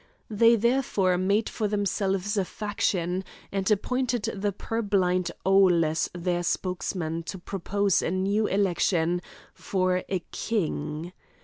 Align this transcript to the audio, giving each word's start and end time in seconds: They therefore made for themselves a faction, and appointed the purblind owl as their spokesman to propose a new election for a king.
They 0.31 0.55
therefore 0.55 1.15
made 1.19 1.47
for 1.47 1.67
themselves 1.67 2.35
a 2.35 2.43
faction, 2.43 3.23
and 3.51 3.69
appointed 3.69 4.23
the 4.35 4.51
purblind 4.51 5.29
owl 5.45 5.85
as 5.85 6.09
their 6.15 6.41
spokesman 6.41 7.21
to 7.25 7.37
propose 7.37 8.01
a 8.01 8.09
new 8.09 8.47
election 8.47 9.21
for 9.53 10.01
a 10.09 10.23
king. 10.31 11.13